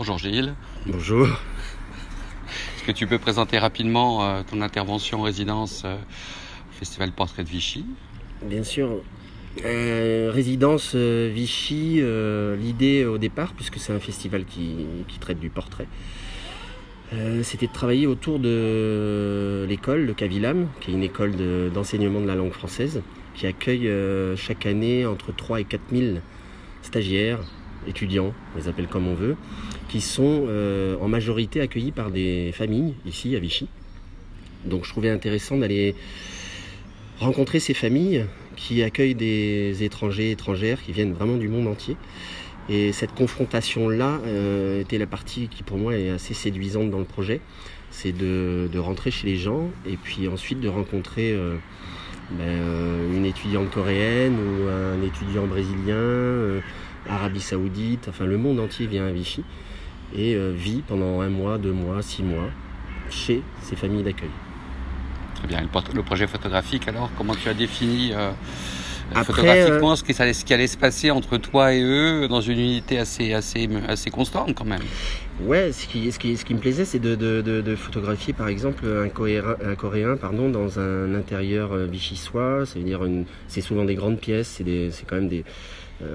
[0.00, 0.54] Bonjour Gilles.
[0.86, 1.26] Bonjour.
[1.26, 7.44] Est-ce que tu peux présenter rapidement euh, ton intervention en résidence euh, au Festival Portrait
[7.44, 7.84] de Vichy?
[8.42, 9.02] Bien sûr.
[9.62, 12.00] Euh, résidence Vichy,
[12.58, 14.86] l'idée au départ, puisque c'est un festival qui,
[15.20, 15.86] traite du portrait,
[17.42, 21.32] c'était de travailler autour de l'école, le Cavilam, qui est une école
[21.74, 23.02] d'enseignement de, la langue française,
[23.34, 23.92] qui accueille
[24.38, 26.16] chaque année entre 3 et 4 000
[26.80, 27.40] stagiaires,
[27.86, 29.36] étudiants, on les appelle comme on veut,
[29.88, 33.68] qui sont euh, en majorité accueillis par des familles ici à Vichy.
[34.64, 35.94] Donc je trouvais intéressant d'aller
[37.18, 38.24] rencontrer ces familles
[38.56, 41.96] qui accueillent des étrangers, étrangères qui viennent vraiment du monde entier.
[42.68, 47.04] Et cette confrontation-là euh, était la partie qui pour moi est assez séduisante dans le
[47.04, 47.40] projet.
[47.90, 51.56] C'est de, rentrer chez les gens et puis ensuite de rencontrer euh,
[52.30, 52.60] ben,
[53.12, 56.60] une étudiante coréenne ou un étudiant brésilien
[57.08, 59.44] Arabie Saoudite, enfin le monde entier vient à Vichy
[60.14, 62.50] et euh, vit pendant un mois, deux mois, six mois
[63.10, 64.30] chez ces familles d'accueil.
[65.36, 65.62] Très bien.
[65.94, 68.30] Le, projet photographique, alors, comment tu as défini euh,
[69.24, 72.58] photographiquement euh, ce, qui, ce, qui, allait se passer entre toi et eux dans une
[72.58, 74.82] unité assez, assez, assez constante quand même?
[75.42, 78.48] Ouais, ce qui, ce qui, ce qui me plaisait, c'est de, de, de, photographier par
[78.48, 82.66] exemple un, Coréen, un Coréen pardon, dans un intérieur vichysois.
[82.66, 83.00] Ça veut dire
[83.48, 85.42] c'est souvent des grandes pièces, c'est quand même des, euh,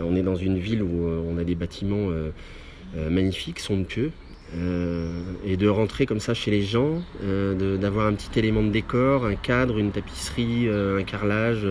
[0.04, 2.32] on est dans une ville où euh, on a des bâtiments euh,
[3.10, 4.12] magnifiques, somptueux,
[5.44, 9.36] et de rentrer comme ça chez les gens, d'avoir un petit élément de décor, un
[9.36, 11.68] cadre, une tapisserie, un carrelage,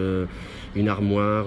[0.75, 1.47] une armoire,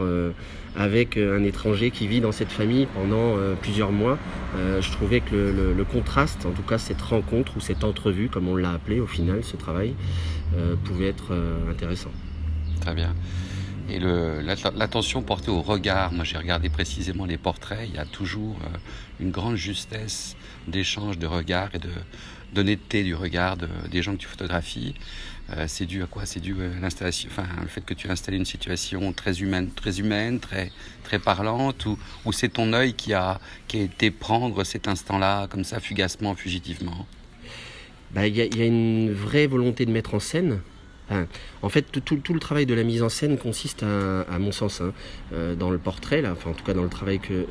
[0.75, 4.17] avec un étranger qui vit dans cette famille pendant plusieurs mois.
[4.55, 8.55] je trouvais que le, contraste, en tout cas cette rencontre ou cette entrevue, comme on
[8.55, 9.93] l'a appelé au final, ce travail,
[10.85, 11.37] pouvait être
[11.69, 12.11] intéressant.
[12.81, 13.13] Très bien.
[13.89, 18.57] Et l'attention portée au regard, moi j'ai regardé précisément les portraits, il y a toujours
[18.63, 18.77] euh,
[19.21, 20.35] une grande justesse
[20.67, 21.79] d'échange de regard et
[22.53, 24.93] d'honnêteté du regard des gens que tu photographies.
[25.55, 26.25] Euh, c'est dû à quoi?
[26.25, 29.69] C'est dû à l'installation, enfin, le fait que tu as installé une situation très humaine,
[29.71, 30.71] très humaine, très,
[31.03, 35.47] très parlante, ou, ou c'est ton œil qui a, qui a été prendre cet instant-là,
[35.47, 37.07] comme ça, fugacement, fugitivement?
[38.11, 40.59] Bah, Il y, y, a une vraie volonté de mettre en scène,
[41.61, 44.93] en fait, tout, le travail de la mise en scène consiste, à, mon sens, hein,
[45.33, 47.45] euh, dans le portrait, là, enfin en tout cas dans le travail que,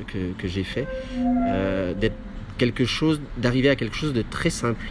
[0.44, 0.86] j'ai fait,
[1.48, 2.16] euh, d'être
[2.58, 4.86] quelque chose, d'arriver à quelque chose de très simple.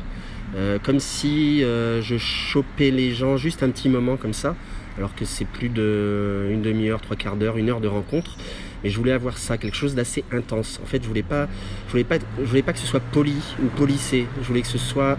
[0.56, 4.56] Euh, comme si je chopais les gens juste un petit moment comme ça,
[4.98, 8.38] alors que c'est plus d'une demi-heure, trois quarts d'heure, une heure de rencontre.
[8.84, 10.80] Et je voulais avoir ça, quelque chose d'assez intense.
[10.84, 11.48] En fait, je voulais pas,
[11.88, 14.28] je voulais pas, voulais pas que ce soit poli ou polissé.
[14.42, 15.18] Je voulais que ce soit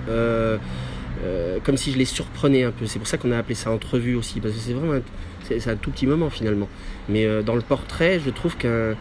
[1.25, 2.87] euh, comme si je les surprenais un peu.
[2.87, 5.77] C'est pour ça qu'on a appelé ça entrevue aussi, parce que c'est vraiment un, un
[5.77, 6.69] tout petit moment finalement.
[7.09, 8.95] Mais euh, dans le portrait, je trouve qu'un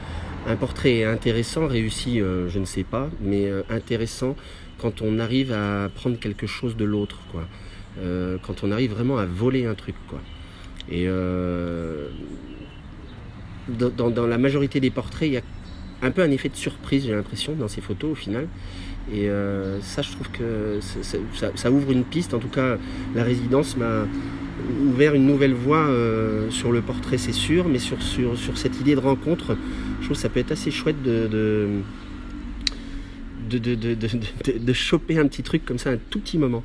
[0.48, 4.36] un portrait intéressant, réussi, euh, je ne sais pas, mais intéressant
[4.78, 7.48] quand on arrive à prendre quelque chose de l'autre, quoi.
[8.44, 10.20] quand on arrive vraiment à voler un truc, quoi.
[10.92, 11.08] Et
[13.68, 15.42] dans, la majorité des portraits, il y a
[16.06, 18.48] un peu un effet de surprise, j'ai l'impression, dans ces photos au final.
[19.14, 20.80] Et euh, ça, je trouve que
[21.56, 22.34] ça, ouvre une piste.
[22.34, 22.78] En tout cas,
[23.14, 24.08] la résidence m'a
[24.88, 28.80] ouvert une nouvelle voie euh, sur le portrait, c'est sûr, mais sur, sur, sur, cette
[28.80, 29.58] idée de rencontre,
[30.00, 31.70] je trouve que ça peut être assez chouette de, de
[33.48, 36.64] de, de, de, choper un petit truc comme ça, un tout petit moment.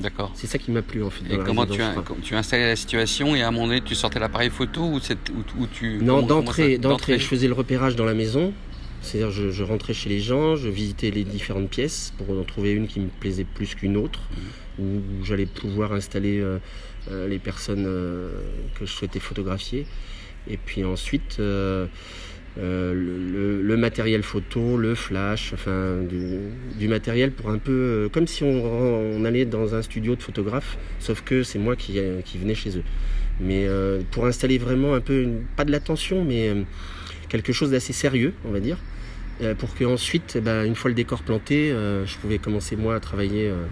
[0.00, 0.32] D'accord.
[0.34, 1.24] C'est ça qui m'a plu en fait.
[1.32, 3.94] Et comment tu as, tu as installé la situation et à un moment donné tu
[3.94, 5.98] sortais l'appareil photo ou, ou, tu.
[6.02, 8.52] Non, d'entrée, d'entrée, je faisais le repérage dans la maison.
[9.02, 12.70] C'est-à-dire je, je, rentrais chez les gens, je visitais les différentes pièces pour en trouver
[12.72, 14.20] une qui me plaisait plus qu'une autre,
[14.78, 14.82] mmh.
[14.82, 16.58] où j'allais pouvoir installer euh,
[17.10, 18.30] euh, les personnes euh,
[18.78, 19.86] que je souhaitais photographier.
[20.48, 21.88] Et puis ensuite, le,
[23.76, 29.74] matériel photo, le flash, enfin du, matériel pour un peu comme si on, allait dans
[29.76, 32.82] un studio de photographe, sauf que c'est moi qui, qui venais chez eux.
[33.40, 33.68] Mais
[34.10, 36.52] pour installer vraiment un peu, pas de l'attention, mais
[37.28, 38.78] quelque chose d'assez sérieux, on va dire.
[39.40, 42.94] Euh, pour qu'ensuite, eh ben, une fois le décor planté, euh, je pouvais commencer moi
[42.94, 43.64] à travailler euh,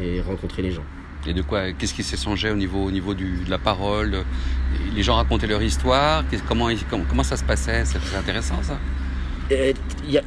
[0.00, 0.84] et rencontrer les gens.
[1.26, 4.18] Et de quoi Qu'est-ce qui changé au niveau, au niveau du, de la parole
[4.94, 6.68] Les gens racontaient leur histoire comment,
[7.08, 7.84] comment, ça se passait?
[7.84, 8.78] C'est intéressant ça
[9.50, 9.74] Il
[10.08, 10.22] y a,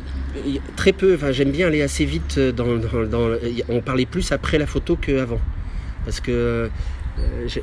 [0.76, 3.38] très peu, enfin, j'aime bien aller assez vite dans, dans,
[3.70, 5.40] On parlait plus après la photo qu'avant.
[6.04, 6.70] Parce que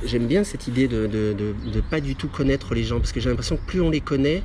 [0.07, 2.99] j'aime bien cette idée de ne pas du tout connaître les gens.
[2.99, 4.43] Parce que j'ai l'impression que plus on les connaît,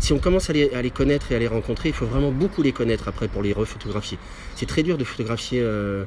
[0.00, 2.72] si on commence à les, connaître et à les rencontrer, il faut vraiment beaucoup les
[2.72, 4.18] connaître après pour les refotographier.
[4.56, 6.04] C'est très dur de photographier euh,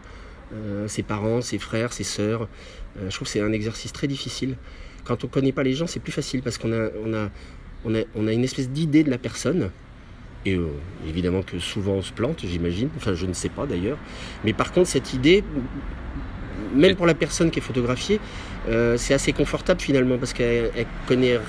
[0.54, 2.50] euh, ses parents, ses frères, ses sœurs.
[2.98, 4.58] Euh, je trouve que c'est un exercice très difficile.
[5.04, 7.30] Quand on ne connaît pas les gens, c'est plus facile parce qu'on a, on a,
[7.86, 9.70] on a, une espèce d'idée de la personne.
[10.46, 10.60] Et
[11.08, 12.90] évidemment que souvent on se plante, j'imagine.
[12.98, 13.98] Enfin, je ne sais pas d'ailleurs.
[14.44, 15.44] Mais par contre, cette idée,
[16.74, 18.20] même pour la personne qui est photographiée,
[18.70, 20.72] euh, c'est assez confortable finalement parce qu'elle
[21.08, 21.40] connaît,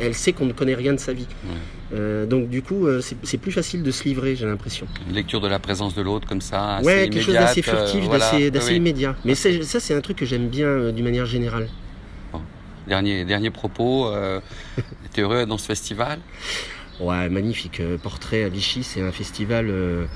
[0.00, 1.26] elle, sait qu'on ne connaît rien de sa vie.
[1.92, 4.86] Euh, donc du coup, c'est plus facile de se livrer, j'ai l'impression.
[5.08, 6.76] Une lecture de la présence de l'autre comme ça.
[6.76, 9.16] Assez ouais, quelque chose d'assez furtif, d'assez immédiat.
[9.24, 11.68] Mais ça, c'est un truc que j'aime bien d'une manière générale.
[12.86, 14.12] Dernier, dernier propos.
[15.12, 16.18] T'es heureux dans ce festival?
[17.00, 17.80] Ouais, magnifique.
[17.80, 20.06] Euh, Portrait à Vichy, c'est un festival euh, euh,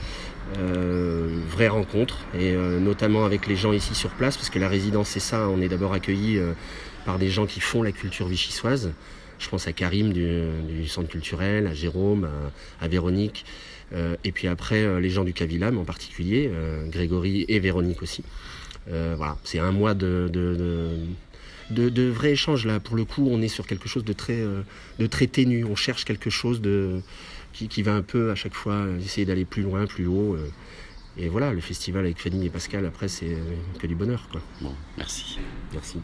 [0.56, 5.20] vraie rencontre, et notamment avec les gens ici sur place, parce que la résidence, c'est
[5.20, 5.48] ça.
[5.48, 6.40] On est d'abord accueilli
[7.04, 8.92] par des gens qui font la culture vichysoise.
[9.38, 12.28] Je pense à Karim du, centre culturel, à Jérôme,
[12.80, 13.44] à, Véronique,
[13.94, 16.50] et puis après les gens du Cavillam en particulier,
[16.88, 18.24] Grégory et Véronique aussi.
[18.88, 20.28] voilà, c'est un mois de
[21.70, 22.66] de, vrais échanges.
[22.66, 24.62] Là, pour le coup, on est sur quelque chose de très, euh,
[24.98, 25.64] de très ténu.
[25.64, 27.00] On cherche quelque chose de,
[27.52, 30.34] qui, va un peu à chaque fois essayer d'aller plus loin, plus haut.
[30.34, 30.48] Euh.
[31.16, 33.36] et voilà, le festival avec Fanny et Pascal, après, c'est
[33.78, 34.28] que du bonheur.
[34.30, 34.40] Quoi.
[34.60, 35.38] Bon, merci.
[35.72, 35.98] Merci.